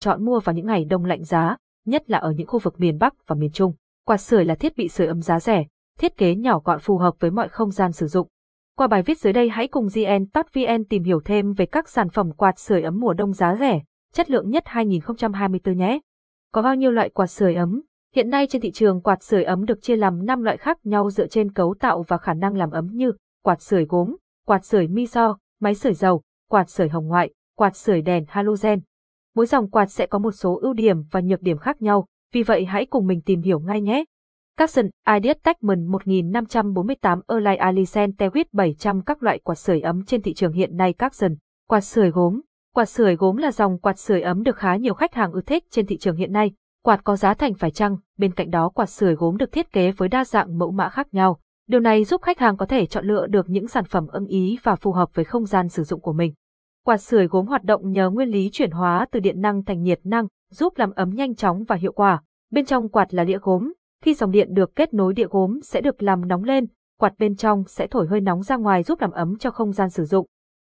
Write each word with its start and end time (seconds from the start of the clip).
chọn 0.00 0.24
mua 0.24 0.40
vào 0.40 0.54
những 0.54 0.66
ngày 0.66 0.84
đông 0.84 1.04
lạnh 1.04 1.24
giá, 1.24 1.56
nhất 1.86 2.10
là 2.10 2.18
ở 2.18 2.30
những 2.30 2.46
khu 2.46 2.58
vực 2.58 2.80
miền 2.80 2.98
Bắc 2.98 3.14
và 3.26 3.34
miền 3.34 3.50
Trung. 3.52 3.72
Quạt 4.06 4.16
sưởi 4.16 4.44
là 4.44 4.54
thiết 4.54 4.76
bị 4.76 4.88
sưởi 4.88 5.06
ấm 5.06 5.22
giá 5.22 5.40
rẻ, 5.40 5.64
thiết 5.98 6.16
kế 6.16 6.34
nhỏ 6.34 6.60
gọn 6.64 6.78
phù 6.78 6.98
hợp 6.98 7.14
với 7.20 7.30
mọi 7.30 7.48
không 7.48 7.70
gian 7.70 7.92
sử 7.92 8.06
dụng. 8.06 8.28
Qua 8.76 8.86
bài 8.86 9.02
viết 9.02 9.18
dưới 9.18 9.32
đây 9.32 9.48
hãy 9.48 9.68
cùng 9.68 9.88
GN.vn 9.94 10.84
tìm 10.88 11.02
hiểu 11.02 11.20
thêm 11.24 11.52
về 11.52 11.66
các 11.66 11.88
sản 11.88 12.08
phẩm 12.08 12.32
quạt 12.32 12.58
sưởi 12.58 12.82
ấm 12.82 13.00
mùa 13.00 13.12
đông 13.12 13.32
giá 13.32 13.56
rẻ, 13.56 13.82
chất 14.12 14.30
lượng 14.30 14.50
nhất 14.50 14.62
2024 14.66 15.76
nhé. 15.76 16.00
Có 16.52 16.62
bao 16.62 16.74
nhiêu 16.74 16.90
loại 16.90 17.08
quạt 17.08 17.26
sưởi 17.26 17.54
ấm? 17.54 17.82
Hiện 18.14 18.30
nay 18.30 18.46
trên 18.46 18.62
thị 18.62 18.70
trường 18.70 19.00
quạt 19.00 19.22
sưởi 19.22 19.44
ấm 19.44 19.64
được 19.64 19.82
chia 19.82 19.96
làm 19.96 20.26
5 20.26 20.42
loại 20.42 20.56
khác 20.56 20.78
nhau 20.84 21.10
dựa 21.10 21.26
trên 21.26 21.52
cấu 21.52 21.74
tạo 21.80 22.04
và 22.08 22.18
khả 22.18 22.34
năng 22.34 22.56
làm 22.56 22.70
ấm 22.70 22.90
như 22.92 23.12
quạt 23.44 23.62
sưởi 23.62 23.84
gốm, 23.84 24.16
quạt 24.46 24.64
sưởi 24.64 24.88
miso, 24.88 25.38
máy 25.60 25.74
sưởi 25.74 25.94
dầu, 25.94 26.22
quạt 26.50 26.70
sưởi 26.70 26.88
hồng 26.88 27.06
ngoại, 27.06 27.30
quạt 27.56 27.76
sưởi 27.76 28.02
đèn 28.02 28.24
halogen. 28.28 28.80
Mỗi 29.34 29.46
dòng 29.46 29.70
quạt 29.70 29.86
sẽ 29.86 30.06
có 30.06 30.18
một 30.18 30.32
số 30.32 30.58
ưu 30.62 30.72
điểm 30.72 31.02
và 31.10 31.20
nhược 31.20 31.42
điểm 31.42 31.58
khác 31.58 31.82
nhau, 31.82 32.06
vì 32.32 32.42
vậy 32.42 32.64
hãy 32.64 32.86
cùng 32.86 33.06
mình 33.06 33.20
tìm 33.20 33.42
hiểu 33.42 33.60
ngay 33.60 33.80
nhé. 33.80 34.04
Capson 34.56 34.90
Ideas 35.14 35.36
Techman 35.42 35.86
1548 35.86 37.20
Erlai 37.28 37.56
Alisen 37.56 38.10
Tewit 38.10 38.44
700 38.52 39.02
các 39.02 39.22
loại 39.22 39.38
quạt 39.38 39.54
sưởi 39.54 39.80
ấm 39.80 40.04
trên 40.04 40.22
thị 40.22 40.34
trường 40.34 40.52
hiện 40.52 40.76
nay 40.76 40.92
Capson. 40.92 41.34
Quạt 41.68 41.80
sưởi 41.80 42.10
gốm 42.10 42.40
Quạt 42.74 42.88
sưởi 42.88 43.16
gốm 43.16 43.36
là 43.36 43.52
dòng 43.52 43.78
quạt 43.78 43.98
sưởi 43.98 44.22
ấm 44.22 44.42
được 44.42 44.56
khá 44.56 44.76
nhiều 44.76 44.94
khách 44.94 45.14
hàng 45.14 45.32
ưa 45.32 45.40
thích 45.40 45.64
trên 45.70 45.86
thị 45.86 45.98
trường 45.98 46.16
hiện 46.16 46.32
nay. 46.32 46.52
Quạt 46.84 47.04
có 47.04 47.16
giá 47.16 47.34
thành 47.34 47.54
phải 47.54 47.70
chăng, 47.70 47.96
bên 48.18 48.34
cạnh 48.34 48.50
đó 48.50 48.68
quạt 48.68 48.86
sưởi 48.86 49.14
gốm 49.14 49.36
được 49.36 49.52
thiết 49.52 49.72
kế 49.72 49.90
với 49.90 50.08
đa 50.08 50.24
dạng 50.24 50.58
mẫu 50.58 50.70
mã 50.70 50.88
khác 50.88 51.14
nhau. 51.14 51.38
Điều 51.68 51.80
này 51.80 52.04
giúp 52.04 52.22
khách 52.22 52.38
hàng 52.38 52.56
có 52.56 52.66
thể 52.66 52.86
chọn 52.86 53.06
lựa 53.06 53.26
được 53.26 53.50
những 53.50 53.68
sản 53.68 53.84
phẩm 53.84 54.06
ưng 54.06 54.26
ý 54.26 54.58
và 54.62 54.76
phù 54.76 54.92
hợp 54.92 55.14
với 55.14 55.24
không 55.24 55.46
gian 55.46 55.68
sử 55.68 55.82
dụng 55.82 56.00
của 56.00 56.12
mình. 56.12 56.32
Quạt 56.88 56.96
sưởi 56.96 57.26
gốm 57.26 57.46
hoạt 57.46 57.64
động 57.64 57.92
nhờ 57.92 58.10
nguyên 58.10 58.28
lý 58.28 58.50
chuyển 58.52 58.70
hóa 58.70 59.06
từ 59.10 59.20
điện 59.20 59.40
năng 59.40 59.64
thành 59.64 59.82
nhiệt 59.82 60.00
năng, 60.04 60.26
giúp 60.50 60.72
làm 60.76 60.90
ấm 60.90 61.10
nhanh 61.10 61.34
chóng 61.34 61.64
và 61.64 61.76
hiệu 61.76 61.92
quả. 61.92 62.22
Bên 62.50 62.64
trong 62.64 62.88
quạt 62.88 63.14
là 63.14 63.24
đĩa 63.24 63.38
gốm, 63.42 63.72
khi 64.02 64.14
dòng 64.14 64.30
điện 64.30 64.54
được 64.54 64.76
kết 64.76 64.94
nối 64.94 65.14
đĩa 65.14 65.26
gốm 65.30 65.60
sẽ 65.62 65.80
được 65.80 66.02
làm 66.02 66.28
nóng 66.28 66.44
lên, 66.44 66.66
quạt 66.98 67.14
bên 67.18 67.36
trong 67.36 67.64
sẽ 67.66 67.86
thổi 67.86 68.06
hơi 68.06 68.20
nóng 68.20 68.42
ra 68.42 68.56
ngoài 68.56 68.82
giúp 68.82 69.00
làm 69.00 69.10
ấm 69.10 69.36
cho 69.38 69.50
không 69.50 69.72
gian 69.72 69.90
sử 69.90 70.04
dụng. 70.04 70.26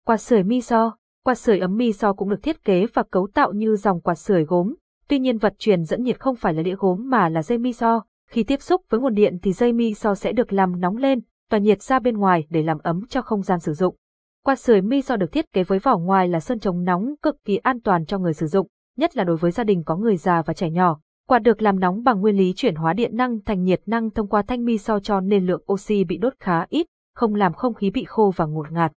Quạt 0.05 0.17
sưởi 0.17 0.43
miso, 0.43 0.97
quạt 1.23 1.35
sưởi 1.35 1.59
ấm 1.59 1.77
miso 1.77 2.13
cũng 2.13 2.29
được 2.29 2.43
thiết 2.43 2.63
kế 2.63 2.85
và 2.93 3.03
cấu 3.11 3.27
tạo 3.33 3.53
như 3.53 3.75
dòng 3.75 4.01
quạt 4.01 4.15
sưởi 4.15 4.43
gốm, 4.43 4.73
tuy 5.07 5.19
nhiên 5.19 5.37
vật 5.37 5.53
truyền 5.59 5.83
dẫn 5.83 6.03
nhiệt 6.03 6.19
không 6.19 6.35
phải 6.35 6.53
là 6.53 6.63
đĩa 6.63 6.75
gốm 6.79 7.09
mà 7.09 7.29
là 7.29 7.43
dây 7.43 7.57
miso. 7.57 8.01
Khi 8.29 8.43
tiếp 8.43 8.61
xúc 8.61 8.81
với 8.89 8.99
nguồn 8.99 9.13
điện 9.13 9.37
thì 9.41 9.53
dây 9.53 9.73
miso 9.73 10.15
sẽ 10.15 10.31
được 10.31 10.53
làm 10.53 10.79
nóng 10.79 10.97
lên, 10.97 11.19
tỏa 11.49 11.59
nhiệt 11.59 11.81
ra 11.81 11.99
bên 11.99 12.17
ngoài 12.17 12.47
để 12.49 12.63
làm 12.63 12.77
ấm 12.83 13.01
cho 13.09 13.21
không 13.21 13.41
gian 13.41 13.59
sử 13.59 13.73
dụng. 13.73 13.95
Quạt 14.47 14.59
sưởi 14.59 14.81
miso 14.81 15.15
được 15.15 15.31
thiết 15.31 15.53
kế 15.53 15.63
với 15.63 15.79
vỏ 15.79 15.97
ngoài 15.97 16.27
là 16.27 16.39
sơn 16.39 16.59
chống 16.59 16.83
nóng 16.83 17.13
cực 17.21 17.35
kỳ 17.45 17.57
an 17.57 17.81
toàn 17.81 18.05
cho 18.05 18.17
người 18.17 18.33
sử 18.33 18.47
dụng, 18.47 18.67
nhất 18.97 19.17
là 19.17 19.23
đối 19.23 19.37
với 19.37 19.51
gia 19.51 19.63
đình 19.63 19.83
có 19.83 19.95
người 19.95 20.17
già 20.17 20.41
và 20.41 20.53
trẻ 20.53 20.69
nhỏ. 20.69 20.99
Quạt 21.27 21.39
được 21.39 21.61
làm 21.61 21.79
nóng 21.79 22.03
bằng 22.03 22.21
nguyên 22.21 22.37
lý 22.37 22.53
chuyển 22.55 22.75
hóa 22.75 22.93
điện 22.93 23.15
năng 23.15 23.41
thành 23.41 23.63
nhiệt 23.63 23.81
năng 23.85 24.09
thông 24.09 24.27
qua 24.27 24.41
thanh 24.41 24.65
miso 24.65 24.99
cho 24.99 25.19
nên 25.19 25.45
lượng 25.45 25.63
oxy 25.73 26.03
bị 26.03 26.17
đốt 26.17 26.33
khá 26.39 26.65
ít, 26.69 26.87
không 27.15 27.35
làm 27.35 27.53
không 27.53 27.73
khí 27.73 27.91
bị 27.91 28.03
khô 28.03 28.33
và 28.35 28.45
ngột 28.45 28.71
ngạt. 28.71 28.91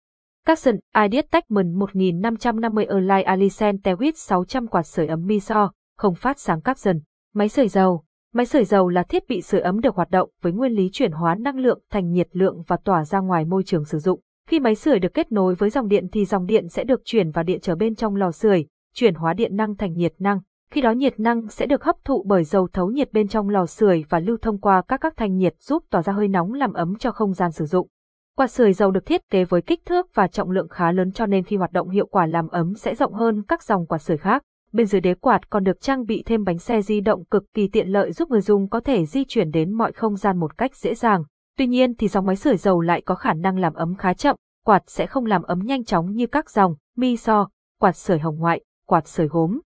Capson 0.47 0.77
Ideas 1.05 1.25
Techman 1.31 1.79
1550 1.79 2.85
Erlai 2.85 3.23
Alicent 3.23 3.87
Tewit 3.87 4.13
600 4.17 4.67
quạt 4.67 4.83
sưởi 4.83 5.07
ấm 5.07 5.27
miso, 5.27 5.73
không 5.97 6.15
phát 6.15 6.39
sáng 6.39 6.61
Capson. 6.61 6.99
Máy 7.35 7.49
sưởi 7.49 7.69
dầu 7.69 8.05
Máy 8.35 8.47
sưởi 8.47 8.65
dầu 8.65 8.89
là 8.89 9.03
thiết 9.03 9.23
bị 9.29 9.43
sưởi 9.43 9.61
ấm 9.61 9.81
được 9.81 9.95
hoạt 9.95 10.11
động 10.11 10.31
với 10.43 10.53
nguyên 10.53 10.73
lý 10.73 10.89
chuyển 10.93 11.13
hóa 11.13 11.35
năng 11.35 11.59
lượng 11.59 11.81
thành 11.91 12.13
nhiệt 12.13 12.29
lượng 12.33 12.63
và 12.67 12.77
tỏa 12.77 13.05
ra 13.05 13.19
ngoài 13.19 13.45
môi 13.45 13.63
trường 13.67 13.85
sử 13.85 13.99
dụng. 13.99 14.21
Khi 14.51 14.61
máy 14.61 14.75
sưởi 14.75 14.99
được 14.99 15.15
kết 15.15 15.33
nối 15.33 15.55
với 15.55 15.71
dòng 15.71 15.89
điện 15.89 16.07
thì 16.13 16.25
dòng 16.25 16.47
điện 16.47 16.69
sẽ 16.69 16.85
được 16.85 17.01
chuyển 17.05 17.31
vào 17.31 17.45
điện 17.45 17.59
trở 17.63 17.75
bên 17.75 17.95
trong 17.95 18.17
lò 18.17 18.31
sưởi, 18.31 18.67
chuyển 18.95 19.15
hóa 19.15 19.35
điện 19.35 19.57
năng 19.57 19.77
thành 19.77 19.93
nhiệt 19.93 20.15
năng. 20.19 20.41
Khi 20.71 20.81
đó 20.81 20.91
nhiệt 20.91 21.21
năng 21.21 21.49
sẽ 21.49 21.67
được 21.67 21.85
hấp 21.85 21.97
thụ 22.05 22.25
bởi 22.27 22.45
dầu 22.45 22.69
thấu 22.73 22.91
nhiệt 22.91 23.13
bên 23.13 23.29
trong 23.29 23.49
lò 23.49 23.67
sưởi 23.67 24.05
và 24.09 24.21
lưu 24.21 24.37
thông 24.43 24.61
qua 24.61 24.83
các 24.89 25.01
các 25.01 25.17
thanh 25.17 25.37
nhiệt 25.37 25.55
giúp 25.61 25.85
tỏa 25.91 26.03
ra 26.03 26.13
hơi 26.13 26.29
nóng 26.29 26.53
làm 26.53 26.73
ấm 26.73 26.95
cho 26.99 27.11
không 27.11 27.33
gian 27.33 27.53
sử 27.53 27.67
dụng. 27.67 27.89
Quạt 28.37 28.51
sưởi 28.51 28.73
dầu 28.73 28.91
được 28.91 29.07
thiết 29.07 29.31
kế 29.31 29.45
với 29.45 29.63
kích 29.63 29.81
thước 29.87 30.15
và 30.15 30.27
trọng 30.27 30.51
lượng 30.51 30.69
khá 30.69 30.93
lớn 30.93 31.13
cho 31.13 31.27
nên 31.27 31.45
khi 31.45 31.57
hoạt 31.57 31.73
động 31.73 31.91
hiệu 31.91 32.07
quả 32.07 32.27
làm 32.27 32.49
ấm 32.49 32.75
sẽ 32.75 32.95
rộng 32.95 33.15
hơn 33.15 33.43
các 33.49 33.63
dòng 33.63 33.87
quạt 33.87 33.99
sưởi 33.99 34.17
khác. 34.17 34.43
Bên 34.73 34.87
dưới 34.87 35.01
đế 35.01 35.15
quạt 35.15 35.51
còn 35.51 35.65
được 35.65 35.81
trang 35.81 36.05
bị 36.05 36.23
thêm 36.27 36.45
bánh 36.45 36.59
xe 36.59 36.83
di 36.83 37.01
động 37.01 37.25
cực 37.25 37.45
kỳ 37.55 37.69
tiện 37.69 37.89
lợi 37.89 38.13
giúp 38.13 38.31
người 38.31 38.41
dùng 38.41 38.69
có 38.69 38.81
thể 38.81 39.07
di 39.07 39.25
chuyển 39.25 39.51
đến 39.51 39.73
mọi 39.73 39.93
không 39.93 40.17
gian 40.17 40.41
một 40.41 40.59
cách 40.59 40.77
dễ 40.77 40.95
dàng. 40.95 41.25
Tuy 41.59 41.67
nhiên 41.67 41.95
thì 41.95 42.09
dòng 42.09 42.27
máy 42.27 42.37
sưởi 42.37 42.57
dầu 42.57 42.81
lại 42.81 43.01
có 43.01 43.15
khả 43.15 43.35
năng 43.35 43.59
làm 43.59 43.75
ấm 43.75 43.95
khá 43.95 44.15
chậm, 44.15 44.37
quạt 44.71 44.83
sẽ 44.87 45.07
không 45.07 45.27
làm 45.27 45.43
ấm 45.43 45.59
nhanh 45.59 45.85
chóng 45.85 46.13
như 46.13 46.27
các 46.27 46.51
dòng 46.51 46.75
mi 46.97 47.17
so 47.17 47.49
quạt 47.81 47.97
sưởi 47.97 48.19
hồng 48.19 48.39
ngoại, 48.39 48.61
quạt 48.87 49.09
sưởi 49.09 49.29
gốm. 49.29 49.61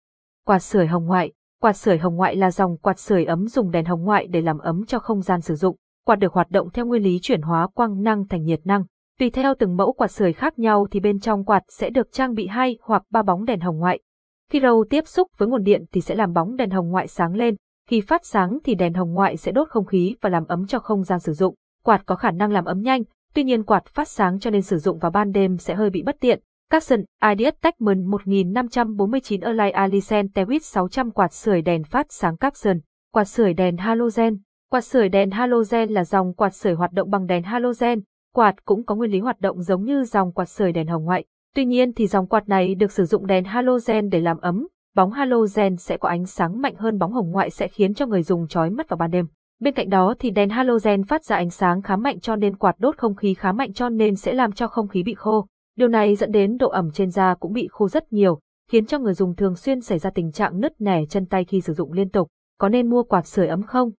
Quạt 0.47 0.59
sưởi 0.59 0.87
hồng 0.87 1.07
ngoại, 1.07 1.33
quạt 1.61 1.73
sưởi 1.73 1.99
hồng 1.99 2.17
ngoại 2.17 2.37
là 2.37 2.51
dòng 2.51 2.77
quạt 2.77 2.99
sưởi 2.99 3.25
ấm 3.25 3.49
dùng 3.49 3.71
đèn 3.71 3.85
hồng 3.85 4.03
ngoại 4.03 4.27
để 4.27 4.41
làm 4.41 4.59
ấm 4.59 4.87
cho 4.87 4.99
không 4.99 5.23
gian 5.23 5.41
sử 5.41 5.55
dụng. 5.55 5.77
Quạt 6.07 6.17
được 6.17 6.33
hoạt 6.33 6.51
động 6.51 6.71
theo 6.71 6.87
nguyên 6.87 7.03
lý 7.03 7.19
chuyển 7.23 7.43
hóa 7.43 7.67
quang 7.67 8.03
năng 8.03 8.29
thành 8.29 8.45
nhiệt 8.45 8.61
năng. 8.65 8.85
Tùy 9.19 9.31
theo 9.31 9.55
từng 9.59 9.77
mẫu 9.77 9.93
quạt 9.93 10.11
sưởi 10.11 10.33
khác 10.33 10.59
nhau 10.59 10.87
thì 10.91 11.01
bên 11.01 11.21
trong 11.21 11.45
quạt 11.45 11.63
sẽ 11.69 11.91
được 11.91 12.13
trang 12.13 12.35
bị 12.35 12.47
hai 12.47 12.79
hoặc 12.83 13.03
ba 13.11 13.23
bóng 13.23 13.45
đèn 13.45 13.61
hồng 13.61 13.79
ngoại. 13.79 14.01
Khi 14.51 14.61
râu 14.61 14.85
tiếp 14.91 15.07
xúc 15.07 15.29
với 15.37 15.49
nguồn 15.49 15.63
điện 15.63 15.85
thì 15.93 16.01
sẽ 16.01 16.15
làm 16.15 16.33
bóng 16.33 16.57
đèn 16.57 16.71
hồng 16.71 16.89
ngoại 16.89 17.07
sáng 17.09 17.35
lên, 17.35 17.57
khi 17.89 18.01
phát 18.01 18.21
sáng 18.25 18.59
thì 18.65 18.75
đèn 18.75 18.95
hồng 18.95 19.13
ngoại 19.13 19.37
sẽ 19.37 19.53
đốt 19.53 19.69
không 19.69 19.87
khí 19.87 20.17
và 20.21 20.31
làm 20.31 20.47
ấm 20.47 20.67
cho 20.67 20.79
không 20.79 21.03
gian 21.03 21.21
sử 21.21 21.33
dụng. 21.33 21.55
Quạt 21.85 22.07
có 22.07 22.15
khả 22.15 22.31
năng 22.31 22.53
làm 22.53 22.65
ấm 22.65 22.81
nhanh, 22.81 23.03
tuy 23.35 23.45
nhiên 23.45 23.63
quạt 23.63 23.87
phát 23.87 24.09
sáng 24.09 24.41
cho 24.41 24.51
nên 24.51 24.63
sử 24.63 24.79
dụng 24.79 24.99
vào 24.99 25.11
ban 25.11 25.33
đêm 25.33 25.59
sẽ 25.59 25.75
hơi 25.75 25.91
bị 25.91 26.03
bất 26.03 26.17
tiện. 26.21 26.41
Capson 26.71 27.05
IDS 27.39 27.61
Techman 27.61 28.07
1549 28.07 29.41
Erlai 29.41 29.71
Alicent 29.71 30.31
Tewit 30.35 30.59
600 30.63 31.11
quạt 31.11 31.33
sưởi 31.33 31.63
đèn 31.63 31.85
phát 31.85 32.07
sáng 32.11 32.37
Capson. 32.37 32.79
Quạt 33.13 33.25
sưởi 33.25 33.55
đèn 33.55 33.77
halogen 33.77 34.39
Quạt 34.71 34.85
sưởi 34.85 35.09
đèn 35.09 35.31
halogen 35.31 35.91
là 35.91 36.05
dòng 36.05 36.35
quạt 36.35 36.55
sưởi 36.55 36.75
hoạt 36.75 36.93
động 36.93 37.11
bằng 37.11 37.27
đèn 37.27 37.43
halogen. 37.43 38.01
Quạt 38.35 38.65
cũng 38.65 38.85
có 38.85 38.95
nguyên 38.95 39.11
lý 39.11 39.21
hoạt 39.21 39.41
động 39.41 39.63
giống 39.63 39.85
như 39.85 40.05
dòng 40.05 40.33
quạt 40.33 40.49
sưởi 40.49 40.73
đèn 40.73 40.87
hồng 40.87 41.05
ngoại. 41.05 41.25
Tuy 41.55 41.65
nhiên 41.65 41.93
thì 41.93 42.07
dòng 42.07 42.27
quạt 42.27 42.49
này 42.49 42.75
được 42.75 42.93
sử 42.93 43.05
dụng 43.05 43.27
đèn 43.27 43.45
halogen 43.45 44.09
để 44.09 44.21
làm 44.21 44.39
ấm. 44.39 44.69
Bóng 44.95 45.11
halogen 45.11 45.77
sẽ 45.77 45.97
có 45.97 46.09
ánh 46.09 46.27
sáng 46.27 46.61
mạnh 46.61 46.75
hơn 46.77 46.99
bóng 46.99 47.13
hồng 47.13 47.31
ngoại 47.31 47.51
sẽ 47.51 47.69
khiến 47.69 47.95
cho 47.95 48.07
người 48.07 48.23
dùng 48.23 48.49
chói 48.49 48.71
mắt 48.71 48.89
vào 48.89 48.97
ban 48.97 49.11
đêm. 49.11 49.27
Bên 49.61 49.75
cạnh 49.75 49.89
đó 49.89 50.15
thì 50.19 50.31
đèn 50.31 50.51
halogen 50.51 51.05
phát 51.05 51.25
ra 51.25 51.37
ánh 51.37 51.51
sáng 51.51 51.83
khá 51.83 51.97
mạnh 51.97 52.21
cho 52.21 52.37
nên 52.37 52.57
quạt 52.57 52.77
đốt 52.79 52.97
không 52.97 53.15
khí 53.15 53.35
khá 53.35 53.53
mạnh 53.53 53.73
cho 53.73 53.89
nên 53.89 54.17
sẽ 54.17 54.33
làm 54.33 54.53
cho 54.53 54.69
không 54.69 54.89
khí 54.89 55.03
bị 55.03 55.15
khô. 55.15 55.47
Điều 55.77 55.89
này 55.89 56.15
dẫn 56.15 56.33
đến 56.33 56.57
độ 56.57 56.69
ẩm 56.69 56.91
trên 56.91 57.11
da 57.11 57.35
cũng 57.35 57.53
bị 57.53 57.69
khô 57.71 57.89
rất 57.89 58.13
nhiều, 58.13 58.39
khiến 58.71 58.87
cho 58.87 58.99
người 58.99 59.15
dùng 59.15 59.35
thường 59.35 59.57
xuyên 59.57 59.81
xảy 59.81 59.99
ra 59.99 60.11
tình 60.11 60.33
trạng 60.33 60.61
nứt 60.61 60.81
nẻ 60.81 61.01
chân 61.09 61.27
tay 61.27 61.45
khi 61.45 61.61
sử 61.61 61.73
dụng 61.73 61.93
liên 61.93 62.09
tục. 62.09 62.29
Có 62.59 62.69
nên 62.69 62.91
mua 62.91 63.03
quạt 63.03 63.27
sưởi 63.27 63.47
ấm 63.47 63.63
không? 63.63 63.91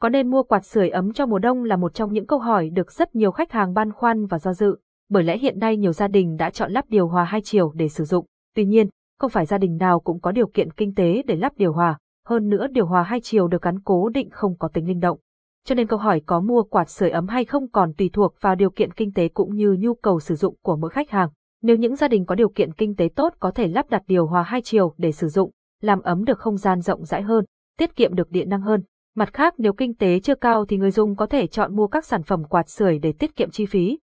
Có 0.00 0.08
nên 0.08 0.30
mua 0.30 0.42
quạt 0.42 0.64
sưởi 0.64 0.88
ấm 0.88 1.12
cho 1.12 1.26
mùa 1.26 1.38
đông 1.38 1.64
là 1.64 1.76
một 1.76 1.94
trong 1.94 2.12
những 2.12 2.26
câu 2.26 2.38
hỏi 2.38 2.70
được 2.70 2.92
rất 2.92 3.14
nhiều 3.14 3.30
khách 3.30 3.52
hàng 3.52 3.74
băn 3.74 3.92
khoăn 3.92 4.26
và 4.26 4.38
do 4.38 4.52
dự, 4.52 4.76
bởi 5.10 5.22
lẽ 5.22 5.38
hiện 5.38 5.58
nay 5.58 5.76
nhiều 5.76 5.92
gia 5.92 6.08
đình 6.08 6.36
đã 6.36 6.50
chọn 6.50 6.72
lắp 6.72 6.84
điều 6.88 7.08
hòa 7.08 7.24
hai 7.24 7.40
chiều 7.44 7.72
để 7.74 7.88
sử 7.88 8.04
dụng. 8.04 8.26
Tuy 8.56 8.64
nhiên, 8.64 8.88
không 9.18 9.30
phải 9.30 9.46
gia 9.46 9.58
đình 9.58 9.76
nào 9.76 10.00
cũng 10.00 10.20
có 10.20 10.32
điều 10.32 10.46
kiện 10.46 10.70
kinh 10.70 10.94
tế 10.94 11.22
để 11.26 11.36
lắp 11.36 11.52
điều 11.56 11.72
hòa, 11.72 11.98
hơn 12.28 12.48
nữa 12.48 12.66
điều 12.70 12.86
hòa 12.86 13.02
hai 13.02 13.20
chiều 13.20 13.48
được 13.48 13.62
gắn 13.62 13.80
cố 13.80 14.08
định 14.08 14.30
không 14.30 14.56
có 14.58 14.68
tính 14.68 14.88
linh 14.88 15.00
động. 15.00 15.18
Cho 15.64 15.74
nên 15.74 15.86
câu 15.86 15.98
hỏi 15.98 16.22
có 16.26 16.40
mua 16.40 16.62
quạt 16.62 16.90
sưởi 16.90 17.10
ấm 17.10 17.28
hay 17.28 17.44
không 17.44 17.68
còn 17.70 17.92
tùy 17.92 18.10
thuộc 18.12 18.34
vào 18.40 18.54
điều 18.54 18.70
kiện 18.70 18.92
kinh 18.92 19.12
tế 19.12 19.28
cũng 19.28 19.56
như 19.56 19.76
nhu 19.78 19.94
cầu 19.94 20.20
sử 20.20 20.34
dụng 20.34 20.56
của 20.62 20.76
mỗi 20.76 20.90
khách 20.90 21.10
hàng. 21.10 21.28
Nếu 21.62 21.76
những 21.76 21.96
gia 21.96 22.08
đình 22.08 22.24
có 22.24 22.34
điều 22.34 22.48
kiện 22.48 22.72
kinh 22.72 22.96
tế 22.96 23.08
tốt 23.16 23.34
có 23.40 23.50
thể 23.50 23.68
lắp 23.68 23.90
đặt 23.90 24.02
điều 24.06 24.26
hòa 24.26 24.42
hai 24.42 24.62
chiều 24.62 24.94
để 24.98 25.12
sử 25.12 25.28
dụng, 25.28 25.50
làm 25.80 26.00
ấm 26.00 26.24
được 26.24 26.38
không 26.38 26.56
gian 26.56 26.80
rộng 26.80 27.04
rãi 27.04 27.22
hơn, 27.22 27.44
tiết 27.78 27.96
kiệm 27.96 28.14
được 28.14 28.30
điện 28.30 28.48
năng 28.48 28.60
hơn. 28.60 28.82
Mặt 29.16 29.32
khác 29.32 29.54
nếu 29.58 29.72
kinh 29.72 29.94
tế 29.94 30.20
chưa 30.20 30.34
cao 30.34 30.64
thì 30.66 30.76
người 30.76 30.90
dùng 30.90 31.16
có 31.16 31.26
thể 31.26 31.46
chọn 31.46 31.76
mua 31.76 31.86
các 31.86 32.04
sản 32.04 32.22
phẩm 32.22 32.44
quạt 32.44 32.68
sưởi 32.68 32.98
để 32.98 33.12
tiết 33.12 33.36
kiệm 33.36 33.50
chi 33.50 33.66
phí. 33.66 33.98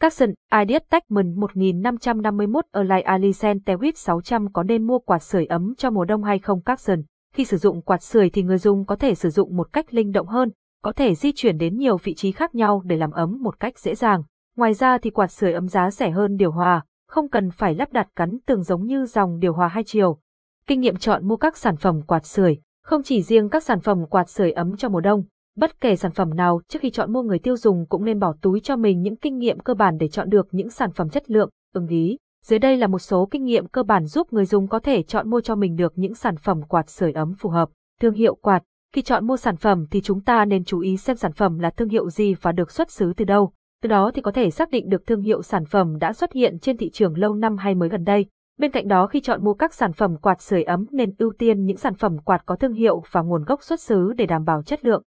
Capson 0.00 0.30
Ideas 0.60 0.82
Techman 0.90 1.40
1551 1.40 2.64
Align 2.72 3.04
Alicent 3.04 3.62
Tewit 3.64 3.92
600 3.94 4.52
có 4.52 4.62
nên 4.62 4.86
mua 4.86 4.98
quạt 4.98 5.22
sưởi 5.22 5.46
ấm 5.46 5.74
cho 5.76 5.90
mùa 5.90 6.04
đông 6.04 6.24
hay 6.24 6.38
không 6.38 6.60
Capson? 6.60 7.02
Khi 7.38 7.44
sử 7.44 7.56
dụng 7.56 7.82
quạt 7.82 8.02
sưởi 8.02 8.30
thì 8.30 8.42
người 8.42 8.58
dùng 8.58 8.84
có 8.84 8.96
thể 8.96 9.14
sử 9.14 9.30
dụng 9.30 9.56
một 9.56 9.72
cách 9.72 9.94
linh 9.94 10.12
động 10.12 10.26
hơn, 10.26 10.50
có 10.82 10.92
thể 10.92 11.14
di 11.14 11.32
chuyển 11.32 11.58
đến 11.58 11.76
nhiều 11.76 11.96
vị 11.96 12.14
trí 12.14 12.32
khác 12.32 12.54
nhau 12.54 12.82
để 12.84 12.96
làm 12.96 13.10
ấm 13.10 13.38
một 13.42 13.60
cách 13.60 13.78
dễ 13.78 13.94
dàng. 13.94 14.22
Ngoài 14.56 14.74
ra 14.74 14.98
thì 14.98 15.10
quạt 15.10 15.26
sưởi 15.26 15.52
ấm 15.52 15.68
giá 15.68 15.90
rẻ 15.90 16.10
hơn 16.10 16.36
điều 16.36 16.50
hòa, 16.50 16.84
không 17.08 17.28
cần 17.28 17.50
phải 17.50 17.74
lắp 17.74 17.92
đặt 17.92 18.08
cắn 18.16 18.38
tường 18.46 18.62
giống 18.62 18.86
như 18.86 19.06
dòng 19.06 19.38
điều 19.38 19.52
hòa 19.52 19.68
hai 19.68 19.84
chiều. 19.84 20.18
Kinh 20.66 20.80
nghiệm 20.80 20.96
chọn 20.96 21.28
mua 21.28 21.36
các 21.36 21.56
sản 21.56 21.76
phẩm 21.76 22.02
quạt 22.02 22.26
sưởi, 22.26 22.58
không 22.84 23.02
chỉ 23.02 23.22
riêng 23.22 23.48
các 23.48 23.62
sản 23.62 23.80
phẩm 23.80 24.06
quạt 24.06 24.28
sưởi 24.28 24.52
ấm 24.52 24.76
cho 24.76 24.88
mùa 24.88 25.00
đông, 25.00 25.24
bất 25.56 25.80
kể 25.80 25.96
sản 25.96 26.12
phẩm 26.12 26.34
nào 26.34 26.60
trước 26.68 26.78
khi 26.82 26.90
chọn 26.90 27.12
mua 27.12 27.22
người 27.22 27.38
tiêu 27.38 27.56
dùng 27.56 27.86
cũng 27.88 28.04
nên 28.04 28.18
bỏ 28.18 28.34
túi 28.42 28.60
cho 28.60 28.76
mình 28.76 29.02
những 29.02 29.16
kinh 29.16 29.38
nghiệm 29.38 29.60
cơ 29.60 29.74
bản 29.74 29.96
để 29.98 30.08
chọn 30.08 30.30
được 30.30 30.48
những 30.50 30.70
sản 30.70 30.92
phẩm 30.92 31.08
chất 31.08 31.30
lượng, 31.30 31.50
ưng 31.74 31.86
ý. 31.86 32.16
Dưới 32.44 32.58
đây 32.58 32.76
là 32.76 32.86
một 32.86 32.98
số 32.98 33.28
kinh 33.30 33.44
nghiệm 33.44 33.66
cơ 33.66 33.82
bản 33.82 34.06
giúp 34.06 34.32
người 34.32 34.44
dùng 34.44 34.68
có 34.68 34.78
thể 34.78 35.02
chọn 35.02 35.30
mua 35.30 35.40
cho 35.40 35.54
mình 35.54 35.76
được 35.76 35.92
những 35.96 36.14
sản 36.14 36.36
phẩm 36.36 36.62
quạt 36.62 36.90
sưởi 36.90 37.12
ấm 37.12 37.34
phù 37.38 37.50
hợp. 37.50 37.68
Thương 38.00 38.14
hiệu 38.14 38.34
quạt 38.34 38.62
khi 38.92 39.02
chọn 39.02 39.26
mua 39.26 39.36
sản 39.36 39.56
phẩm 39.56 39.86
thì 39.90 40.00
chúng 40.00 40.20
ta 40.20 40.44
nên 40.44 40.64
chú 40.64 40.80
ý 40.80 40.96
xem 40.96 41.16
sản 41.16 41.32
phẩm 41.32 41.58
là 41.58 41.70
thương 41.70 41.88
hiệu 41.88 42.10
gì 42.10 42.34
và 42.34 42.52
được 42.52 42.70
xuất 42.70 42.90
xứ 42.90 43.12
từ 43.16 43.24
đâu. 43.24 43.52
Từ 43.82 43.88
đó 43.88 44.10
thì 44.14 44.22
có 44.22 44.32
thể 44.32 44.50
xác 44.50 44.70
định 44.70 44.88
được 44.88 45.06
thương 45.06 45.20
hiệu 45.20 45.42
sản 45.42 45.64
phẩm 45.64 45.98
đã 45.98 46.12
xuất 46.12 46.32
hiện 46.32 46.58
trên 46.58 46.76
thị 46.76 46.90
trường 46.90 47.18
lâu 47.18 47.34
năm 47.34 47.56
hay 47.56 47.74
mới 47.74 47.88
gần 47.88 48.04
đây. 48.04 48.26
Bên 48.58 48.70
cạnh 48.70 48.88
đó, 48.88 49.06
khi 49.06 49.20
chọn 49.20 49.44
mua 49.44 49.54
các 49.54 49.74
sản 49.74 49.92
phẩm 49.92 50.16
quạt 50.16 50.42
sưởi 50.42 50.62
ấm 50.62 50.86
nên 50.90 51.14
ưu 51.18 51.32
tiên 51.38 51.64
những 51.64 51.76
sản 51.76 51.94
phẩm 51.94 52.18
quạt 52.18 52.42
có 52.46 52.56
thương 52.56 52.72
hiệu 52.72 53.02
và 53.10 53.20
nguồn 53.22 53.44
gốc 53.44 53.62
xuất 53.62 53.80
xứ 53.80 54.12
để 54.12 54.26
đảm 54.26 54.44
bảo 54.44 54.62
chất 54.62 54.84
lượng. 54.84 55.02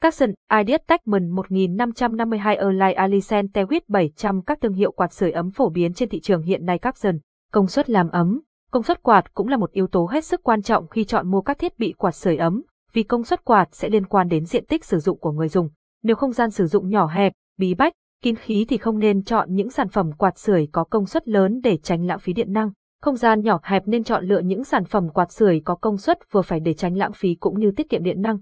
Capson, 0.00 0.30
Ideas 0.60 0.80
Techman 0.86 1.30
1552 1.30 2.56
Erlai 2.56 2.92
Alicent 2.92 3.52
Tewit 3.52 3.80
700 3.88 4.42
các 4.42 4.60
thương 4.60 4.72
hiệu 4.72 4.92
quạt 4.92 5.12
sưởi 5.12 5.30
ấm 5.30 5.50
phổ 5.50 5.68
biến 5.68 5.92
trên 5.94 6.08
thị 6.08 6.20
trường 6.20 6.42
hiện 6.42 6.64
nay 6.64 6.78
Capson. 6.78 7.18
Công 7.52 7.66
suất 7.66 7.90
làm 7.90 8.08
ấm 8.08 8.40
Công 8.70 8.82
suất 8.82 9.02
quạt 9.02 9.34
cũng 9.34 9.48
là 9.48 9.56
một 9.56 9.72
yếu 9.72 9.86
tố 9.86 10.08
hết 10.12 10.24
sức 10.24 10.42
quan 10.42 10.62
trọng 10.62 10.88
khi 10.88 11.04
chọn 11.04 11.30
mua 11.30 11.40
các 11.40 11.58
thiết 11.58 11.78
bị 11.78 11.92
quạt 11.92 12.14
sưởi 12.14 12.36
ấm, 12.36 12.62
vì 12.92 13.02
công 13.02 13.24
suất 13.24 13.44
quạt 13.44 13.68
sẽ 13.72 13.88
liên 13.88 14.06
quan 14.06 14.28
đến 14.28 14.44
diện 14.44 14.66
tích 14.66 14.84
sử 14.84 14.98
dụng 14.98 15.18
của 15.18 15.32
người 15.32 15.48
dùng. 15.48 15.68
Nếu 16.02 16.16
không 16.16 16.32
gian 16.32 16.50
sử 16.50 16.66
dụng 16.66 16.88
nhỏ 16.88 17.06
hẹp, 17.06 17.32
bí 17.58 17.74
bách, 17.74 17.92
kín 18.22 18.36
khí 18.36 18.66
thì 18.68 18.76
không 18.76 18.98
nên 18.98 19.24
chọn 19.24 19.54
những 19.54 19.70
sản 19.70 19.88
phẩm 19.88 20.12
quạt 20.12 20.38
sưởi 20.38 20.68
có 20.72 20.84
công 20.84 21.06
suất 21.06 21.28
lớn 21.28 21.60
để 21.62 21.76
tránh 21.76 22.06
lãng 22.06 22.18
phí 22.18 22.32
điện 22.32 22.52
năng. 22.52 22.70
Không 23.02 23.16
gian 23.16 23.40
nhỏ 23.40 23.60
hẹp 23.62 23.82
nên 23.86 24.04
chọn 24.04 24.24
lựa 24.24 24.40
những 24.40 24.64
sản 24.64 24.84
phẩm 24.84 25.08
quạt 25.08 25.32
sưởi 25.32 25.60
có 25.64 25.74
công 25.74 25.98
suất 25.98 26.18
vừa 26.32 26.42
phải 26.42 26.60
để 26.60 26.74
tránh 26.74 26.96
lãng 26.96 27.12
phí 27.12 27.34
cũng 27.34 27.60
như 27.60 27.70
tiết 27.76 27.88
kiệm 27.88 28.02
điện 28.02 28.22
năng. 28.22 28.38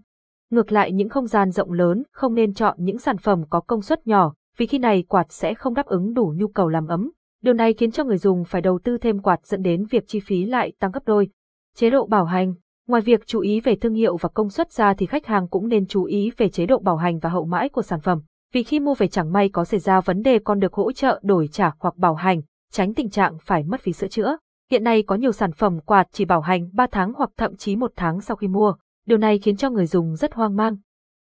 Ngược 0.50 0.72
lại 0.72 0.92
những 0.92 1.08
không 1.08 1.26
gian 1.26 1.50
rộng 1.50 1.72
lớn 1.72 2.02
không 2.12 2.34
nên 2.34 2.54
chọn 2.54 2.76
những 2.78 2.98
sản 2.98 3.18
phẩm 3.18 3.44
có 3.50 3.60
công 3.60 3.82
suất 3.82 4.06
nhỏ, 4.06 4.34
vì 4.56 4.66
khi 4.66 4.78
này 4.78 5.02
quạt 5.08 5.32
sẽ 5.32 5.54
không 5.54 5.74
đáp 5.74 5.86
ứng 5.86 6.14
đủ 6.14 6.34
nhu 6.36 6.48
cầu 6.48 6.68
làm 6.68 6.86
ấm. 6.86 7.10
Điều 7.42 7.54
này 7.54 7.74
khiến 7.74 7.90
cho 7.90 8.04
người 8.04 8.18
dùng 8.18 8.44
phải 8.44 8.62
đầu 8.62 8.78
tư 8.84 8.98
thêm 8.98 9.18
quạt 9.18 9.46
dẫn 9.46 9.62
đến 9.62 9.86
việc 9.90 10.04
chi 10.06 10.20
phí 10.20 10.44
lại 10.44 10.72
tăng 10.78 10.90
gấp 10.90 11.02
đôi. 11.06 11.28
Chế 11.76 11.90
độ 11.90 12.06
bảo 12.06 12.24
hành 12.24 12.54
Ngoài 12.88 13.02
việc 13.02 13.26
chú 13.26 13.40
ý 13.40 13.60
về 13.60 13.76
thương 13.76 13.94
hiệu 13.94 14.16
và 14.16 14.28
công 14.28 14.50
suất 14.50 14.72
ra 14.72 14.94
thì 14.94 15.06
khách 15.06 15.26
hàng 15.26 15.48
cũng 15.48 15.68
nên 15.68 15.86
chú 15.86 16.04
ý 16.04 16.30
về 16.36 16.48
chế 16.48 16.66
độ 16.66 16.78
bảo 16.78 16.96
hành 16.96 17.18
và 17.18 17.30
hậu 17.30 17.44
mãi 17.44 17.68
của 17.68 17.82
sản 17.82 18.00
phẩm. 18.00 18.20
Vì 18.52 18.62
khi 18.62 18.80
mua 18.80 18.94
về 18.94 19.08
chẳng 19.08 19.32
may 19.32 19.48
có 19.48 19.64
xảy 19.64 19.80
ra 19.80 20.00
vấn 20.00 20.22
đề 20.22 20.38
còn 20.38 20.60
được 20.60 20.74
hỗ 20.74 20.92
trợ 20.92 21.20
đổi 21.22 21.48
trả 21.52 21.72
hoặc 21.78 21.96
bảo 21.96 22.14
hành, 22.14 22.42
tránh 22.72 22.94
tình 22.94 23.10
trạng 23.10 23.38
phải 23.42 23.64
mất 23.64 23.80
phí 23.80 23.92
sửa 23.92 24.08
chữa. 24.08 24.36
Hiện 24.70 24.84
nay 24.84 25.02
có 25.02 25.14
nhiều 25.14 25.32
sản 25.32 25.52
phẩm 25.52 25.80
quạt 25.80 26.08
chỉ 26.12 26.24
bảo 26.24 26.40
hành 26.40 26.68
3 26.72 26.86
tháng 26.92 27.12
hoặc 27.16 27.30
thậm 27.36 27.56
chí 27.56 27.76
1 27.76 27.92
tháng 27.96 28.20
sau 28.20 28.36
khi 28.36 28.48
mua. 28.48 28.74
Điều 29.06 29.18
này 29.18 29.38
khiến 29.38 29.56
cho 29.56 29.70
người 29.70 29.86
dùng 29.86 30.16
rất 30.16 30.34
hoang 30.34 30.56
mang. 30.56 30.76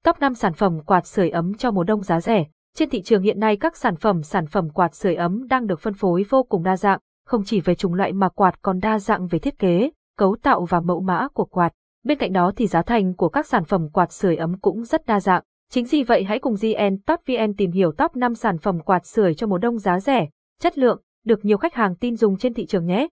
Top 0.03 0.19
5 0.19 0.33
sản 0.33 0.53
phẩm 0.53 0.79
quạt 0.85 1.07
sưởi 1.07 1.29
ấm 1.29 1.53
cho 1.53 1.71
mùa 1.71 1.83
đông 1.83 2.01
giá 2.01 2.21
rẻ. 2.21 2.45
Trên 2.75 2.89
thị 2.89 3.01
trường 3.01 3.21
hiện 3.21 3.39
nay 3.39 3.57
các 3.57 3.77
sản 3.77 3.95
phẩm 3.95 4.23
sản 4.23 4.47
phẩm 4.47 4.69
quạt 4.69 4.95
sưởi 4.95 5.15
ấm 5.15 5.47
đang 5.47 5.67
được 5.67 5.79
phân 5.79 5.93
phối 5.93 6.25
vô 6.29 6.43
cùng 6.43 6.63
đa 6.63 6.77
dạng, 6.77 6.99
không 7.25 7.43
chỉ 7.45 7.61
về 7.61 7.75
chủng 7.75 7.93
loại 7.93 8.13
mà 8.13 8.29
quạt 8.29 8.61
còn 8.61 8.79
đa 8.79 8.99
dạng 8.99 9.27
về 9.27 9.39
thiết 9.39 9.59
kế, 9.59 9.91
cấu 10.17 10.35
tạo 10.41 10.65
và 10.65 10.79
mẫu 10.79 11.01
mã 11.01 11.27
của 11.33 11.45
quạt. 11.45 11.73
Bên 12.03 12.17
cạnh 12.17 12.33
đó 12.33 12.51
thì 12.55 12.67
giá 12.67 12.81
thành 12.81 13.13
của 13.13 13.29
các 13.29 13.47
sản 13.47 13.65
phẩm 13.65 13.89
quạt 13.89 14.11
sưởi 14.11 14.35
ấm 14.35 14.59
cũng 14.59 14.83
rất 14.83 15.05
đa 15.05 15.19
dạng. 15.19 15.43
Chính 15.71 15.85
vì 15.85 16.03
vậy 16.03 16.23
hãy 16.23 16.39
cùng 16.39 16.55
GN 16.61 16.97
Top 17.05 17.19
VN 17.27 17.53
tìm 17.57 17.71
hiểu 17.71 17.91
top 17.91 18.15
5 18.15 18.35
sản 18.35 18.57
phẩm 18.57 18.79
quạt 18.79 19.05
sưởi 19.05 19.33
cho 19.33 19.47
mùa 19.47 19.57
đông 19.57 19.77
giá 19.77 19.99
rẻ, 19.99 20.27
chất 20.59 20.77
lượng, 20.77 21.01
được 21.25 21.45
nhiều 21.45 21.57
khách 21.57 21.73
hàng 21.73 21.95
tin 21.95 22.15
dùng 22.15 22.37
trên 22.37 22.53
thị 22.53 22.65
trường 22.65 22.85
nhé. 22.85 23.07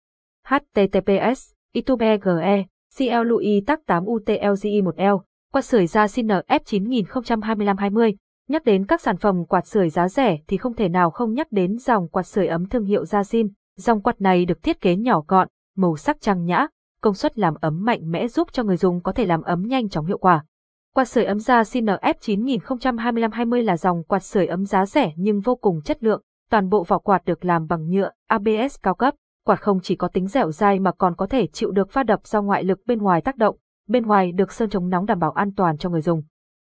HTTPS, 0.48 1.52
itube 1.74 2.18
GE, 2.18 2.66
CL 2.98 3.26
Louis 3.26 3.64
Tắc 3.68 3.86
8 3.86 4.04
UTLGI 4.06 4.82
1L, 4.82 5.20
quạt 5.54 5.66
sưởi 5.66 5.88
da 5.88 6.06
CNF 6.06 6.60
9025-20. 6.66 8.14
Nhắc 8.48 8.64
đến 8.64 8.86
các 8.86 9.02
sản 9.02 9.18
phẩm 9.18 9.46
quạt 9.46 9.68
sưởi 9.68 9.90
giá 9.90 10.10
rẻ 10.10 10.38
thì 10.48 10.58
không 10.58 10.74
thể 10.74 10.90
nào 10.90 11.12
không 11.12 11.34
nhắc 11.34 11.52
đến 11.52 11.78
dòng 11.78 12.08
quạt 12.08 12.24
sưởi 12.24 12.48
ấm 12.48 12.70
thương 12.70 12.86
hiệu 12.86 13.04
Yasin. 13.12 13.48
Dòng 13.78 14.02
quạt 14.02 14.22
này 14.22 14.46
được 14.46 14.64
thiết 14.64 14.82
kế 14.82 14.96
nhỏ 14.96 15.22
gọn, 15.28 15.48
màu 15.76 15.98
sắc 15.98 16.22
trang 16.22 16.46
nhã, 16.46 16.68
công 17.02 17.14
suất 17.14 17.38
làm 17.40 17.54
ấm 17.62 17.86
mạnh 17.86 18.12
mẽ 18.12 18.28
giúp 18.28 18.48
cho 18.52 18.64
người 18.64 18.78
dùng 18.78 19.02
có 19.02 19.12
thể 19.12 19.26
làm 19.26 19.42
ấm 19.42 19.62
nhanh 19.68 19.90
chóng 19.90 20.06
hiệu 20.06 20.18
quả. 20.18 20.46
Quạt 20.94 21.06
sưởi 21.06 21.26
ấm 21.26 21.40
da 21.40 21.62
CNF 21.62 22.14
9025-20 22.22 23.64
là 23.64 23.78
dòng 23.78 24.04
quạt 24.04 24.24
sưởi 24.24 24.48
ấm 24.48 24.66
giá 24.66 24.86
rẻ 24.86 25.14
nhưng 25.16 25.40
vô 25.40 25.56
cùng 25.56 25.82
chất 25.82 26.04
lượng. 26.04 26.22
Toàn 26.50 26.70
bộ 26.70 26.84
vỏ 26.84 26.98
quạt 26.98 27.26
được 27.26 27.46
làm 27.46 27.68
bằng 27.68 27.90
nhựa 27.90 28.12
ABS 28.28 28.76
cao 28.84 28.96
cấp. 28.96 29.14
Quạt 29.46 29.62
không 29.62 29.80
chỉ 29.82 29.96
có 29.96 30.08
tính 30.08 30.28
dẻo 30.28 30.52
dai 30.52 30.80
mà 30.80 30.92
còn 30.92 31.16
có 31.16 31.28
thể 31.28 31.48
chịu 31.48 31.72
được 31.72 31.94
va 31.94 32.04
đập 32.04 32.20
do 32.24 32.42
ngoại 32.42 32.64
lực 32.64 32.80
bên 32.86 33.00
ngoài 33.00 33.22
tác 33.22 33.38
động. 33.38 33.58
Bên 33.88 34.06
ngoài 34.06 34.32
được 34.32 34.52
sơn 34.52 34.70
chống 34.70 34.90
nóng 34.90 35.06
đảm 35.06 35.20
bảo 35.20 35.32
an 35.32 35.52
toàn 35.56 35.78
cho 35.78 35.90
người 35.90 36.02
dùng. 36.02 36.24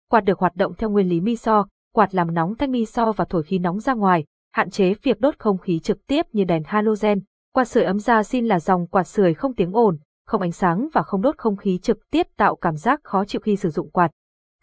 Quạt 0.10 0.22
được 0.22 0.40
hoạt 0.40 0.56
động 0.56 0.74
theo 0.78 0.90
nguyên 0.90 1.10
lý 1.10 1.22
miso, 1.22 1.66
quạt 1.94 2.16
làm 2.16 2.34
nóng 2.34 2.56
thanh 2.56 2.72
miso 2.72 3.12
và 3.12 3.26
thổi 3.26 3.44
khí 3.44 3.60
nóng 3.60 3.80
ra 3.80 3.94
ngoài, 3.94 4.26
hạn 4.54 4.70
chế 4.70 4.94
việc 5.04 5.20
đốt 5.20 5.36
không 5.40 5.58
khí 5.58 5.80
trực 5.80 6.08
tiếp 6.08 6.26
như 6.34 6.44
đèn 6.44 6.64
halogen. 6.66 7.20
Quạt 7.54 7.66
sưởi 7.66 7.84
ấm 7.84 8.00
da 8.00 8.24
xin 8.24 8.46
là 8.46 8.60
dòng 8.60 8.88
quạt 8.88 9.04
sưởi 9.04 9.34
không 9.34 9.56
tiếng 9.56 9.74
ồn, 9.74 9.98
không 10.26 10.42
ánh 10.42 10.52
sáng 10.52 10.88
và 10.94 11.04
không 11.04 11.22
đốt 11.22 11.38
không 11.38 11.56
khí 11.56 11.80
trực 11.82 11.98
tiếp 12.12 12.28
tạo 12.38 12.56
cảm 12.56 12.76
giác 12.76 13.00
khó 13.04 13.26
chịu 13.26 13.42
khi 13.42 13.56
sử 13.56 13.70
dụng 13.70 13.92
quạt. 13.92 14.12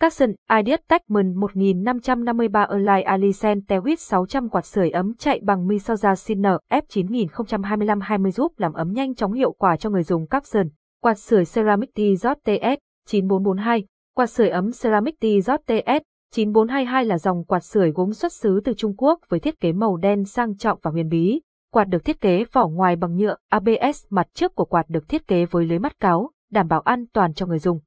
Capson 0.01 0.33
Ideas 0.59 0.81
Techman 0.89 1.35
1553 1.35 2.63
Align 2.65 3.05
Alicent 3.05 3.63
Tewit 3.69 3.97
600 3.97 4.49
quạt 4.49 4.67
sưởi 4.67 4.91
ấm 4.91 5.15
chạy 5.19 5.41
bằng 5.43 5.69
Misoza 5.69 6.15
Sinner 6.15 6.53
F9025-20 6.71 8.31
giúp 8.31 8.53
làm 8.57 8.73
ấm 8.73 8.93
nhanh 8.93 9.15
chóng 9.15 9.33
hiệu 9.33 9.53
quả 9.53 9.77
cho 9.77 9.91
người 9.91 10.03
dùng 10.03 10.27
Capson. 10.27 10.69
Quạt 11.03 11.19
sưởi 11.19 11.45
Ceramic 11.45 11.91
T-Zot 11.95 12.35
TS 12.35 12.79
9442 13.07 13.85
Quạt 14.15 14.27
sưởi 14.27 14.49
ấm 14.49 14.71
Ceramic 14.83 15.15
T-Zot 15.21 15.59
TS 15.59 16.03
9422 16.35 17.05
là 17.05 17.19
dòng 17.19 17.45
quạt 17.45 17.65
sưởi 17.65 17.91
gốm 17.91 18.13
xuất 18.13 18.33
xứ 18.33 18.61
từ 18.65 18.73
Trung 18.77 18.95
Quốc 18.97 19.21
với 19.29 19.41
thiết 19.41 19.61
kế 19.61 19.73
màu 19.73 19.97
đen 19.97 20.25
sang 20.25 20.57
trọng 20.57 20.79
và 20.83 20.91
huyền 20.91 21.09
bí. 21.09 21.41
Quạt 21.73 21.85
được 21.85 22.05
thiết 22.05 22.21
kế 22.21 22.45
vỏ 22.53 22.69
ngoài 22.69 22.97
bằng 22.97 23.17
nhựa 23.17 23.37
ABS, 23.49 24.05
mặt 24.11 24.27
trước 24.35 24.55
của 24.55 24.65
quạt 24.65 24.85
được 24.89 25.09
thiết 25.09 25.29
kế 25.29 25.47
với 25.47 25.65
lưới 25.65 25.79
mắt 25.79 26.01
cáo, 26.01 26.31
đảm 26.51 26.69
bảo 26.69 26.81
an 26.81 27.05
toàn 27.13 27.35
cho 27.35 27.47
người 27.47 27.59
dùng. 27.59 27.81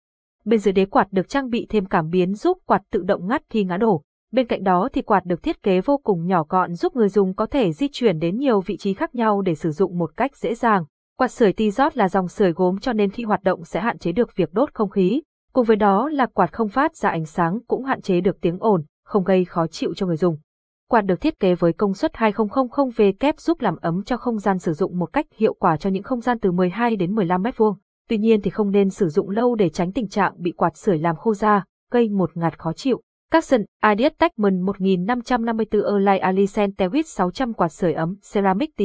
Bên 0.46 0.60
dưới 0.60 0.72
đế 0.72 0.86
quạt 0.86 1.08
được 1.12 1.30
trang 1.30 1.50
bị 1.50 1.66
thêm 1.70 1.86
cảm 1.86 2.10
biến 2.10 2.34
giúp 2.34 2.58
quạt 2.66 2.82
tự 2.92 3.04
động 3.04 3.28
ngắt 3.28 3.42
khi 3.50 3.64
ngã 3.64 3.78
đổ. 3.78 4.02
Bên 4.32 4.48
cạnh 4.48 4.64
đó 4.64 4.90
thì 4.94 5.02
quạt 5.02 5.26
được 5.26 5.44
thiết 5.44 5.64
kế 5.64 5.82
vô 5.82 5.98
cùng 5.98 6.28
nhỏ 6.28 6.44
gọn 6.50 6.74
giúp 6.74 6.96
người 6.96 7.10
dùng 7.10 7.34
có 7.34 7.46
thể 7.46 7.72
di 7.72 7.88
chuyển 7.92 8.20
đến 8.20 8.38
nhiều 8.38 8.62
vị 8.62 8.78
trí 8.78 8.94
khác 8.94 9.16
nhau 9.16 9.42
để 9.42 9.56
sử 9.56 9.72
dụng 9.72 9.98
một 9.98 10.12
cách 10.18 10.38
dễ 10.38 10.56
dàng. 10.56 10.86
Quạt 11.18 11.32
sưởi 11.32 11.52
Tizot 11.52 11.92
là 11.94 12.10
dòng 12.10 12.28
sưởi 12.28 12.52
gốm 12.52 12.80
cho 12.80 12.94
nên 12.94 13.12
khi 13.12 13.24
hoạt 13.24 13.44
động 13.44 13.64
sẽ 13.64 13.80
hạn 13.80 13.98
chế 13.98 14.12
được 14.12 14.36
việc 14.36 14.54
đốt 14.54 14.74
không 14.74 14.90
khí. 14.90 15.22
Cùng 15.54 15.66
với 15.66 15.76
đó 15.76 16.10
là 16.10 16.26
quạt 16.26 16.54
không 16.54 16.70
phát 16.70 16.96
ra 16.96 17.10
ánh 17.10 17.26
sáng 17.26 17.60
cũng 17.68 17.84
hạn 17.84 18.02
chế 18.02 18.22
được 18.22 18.42
tiếng 18.42 18.58
ồn, 18.60 18.84
không 19.06 19.24
gây 19.24 19.46
khó 19.46 19.68
chịu 19.68 19.94
cho 19.96 20.06
người 20.06 20.18
dùng. 20.18 20.38
Quạt 20.90 21.02
được 21.02 21.22
thiết 21.22 21.40
kế 21.40 21.56
với 21.56 21.74
công 21.74 21.94
suất 21.94 22.14
2000W 22.14 23.34
giúp 23.38 23.62
làm 23.62 23.76
ấm 23.82 24.04
cho 24.04 24.18
không 24.18 24.40
gian 24.40 24.60
sử 24.60 24.74
dụng 24.74 25.00
một 25.00 25.14
cách 25.14 25.26
hiệu 25.36 25.54
quả 25.54 25.78
cho 25.78 25.90
những 25.90 26.04
không 26.04 26.22
gian 26.22 26.40
từ 26.40 26.52
12 26.52 26.96
đến 26.96 27.16
15 27.16 27.42
mét 27.42 27.58
vuông. 27.58 27.76
Tuy 28.10 28.18
nhiên 28.18 28.42
thì 28.42 28.52
không 28.52 28.72
nên 28.72 28.90
sử 28.90 29.10
dụng 29.10 29.30
lâu 29.30 29.56
để 29.56 29.70
tránh 29.70 29.92
tình 29.92 30.08
trạng 30.08 30.34
bị 30.38 30.52
quạt 30.52 30.78
sưởi 30.78 31.00
làm 31.00 31.16
khô 31.16 31.34
da, 31.34 31.64
gây 31.92 32.10
một 32.10 32.38
ngạt 32.38 32.60
khó 32.60 32.74
chịu. 32.74 33.02
Capson 33.32 33.62
Ideas 33.92 34.14
Techman 34.18 34.62
1554 34.62 35.84
Erlai 35.84 36.20
Alicent 36.20 36.78
Tewit 36.78 37.04
600 37.06 37.54
quạt 37.54 37.70
sưởi 37.70 37.94
ấm 37.94 38.16
Ceramic 38.34 38.70
T 38.76 38.82